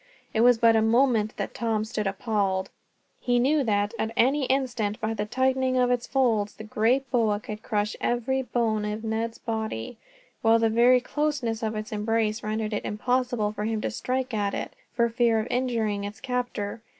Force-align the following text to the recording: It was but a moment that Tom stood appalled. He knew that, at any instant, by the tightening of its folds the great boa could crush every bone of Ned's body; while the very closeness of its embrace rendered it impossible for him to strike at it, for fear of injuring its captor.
It 0.33 0.41
was 0.41 0.57
but 0.57 0.75
a 0.75 0.81
moment 0.81 1.37
that 1.37 1.53
Tom 1.53 1.85
stood 1.85 2.07
appalled. 2.07 2.71
He 3.19 3.37
knew 3.37 3.63
that, 3.63 3.93
at 3.99 4.09
any 4.17 4.45
instant, 4.45 4.99
by 4.99 5.13
the 5.13 5.27
tightening 5.27 5.77
of 5.77 5.91
its 5.91 6.07
folds 6.07 6.55
the 6.55 6.63
great 6.63 7.07
boa 7.11 7.39
could 7.39 7.61
crush 7.61 7.95
every 8.01 8.41
bone 8.41 8.83
of 8.83 9.03
Ned's 9.03 9.37
body; 9.37 9.97
while 10.41 10.57
the 10.57 10.71
very 10.71 11.01
closeness 11.01 11.61
of 11.61 11.75
its 11.75 11.91
embrace 11.91 12.41
rendered 12.41 12.73
it 12.73 12.83
impossible 12.83 13.51
for 13.51 13.65
him 13.65 13.79
to 13.81 13.91
strike 13.91 14.33
at 14.33 14.55
it, 14.55 14.73
for 14.91 15.07
fear 15.07 15.39
of 15.39 15.45
injuring 15.51 16.03
its 16.03 16.19
captor. 16.19 16.81